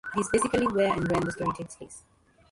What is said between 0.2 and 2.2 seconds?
is basically where and when the story takes place.